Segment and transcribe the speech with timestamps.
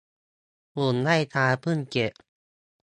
[0.75, 2.13] หุ่นไล่กาเพิ่งเสร็จ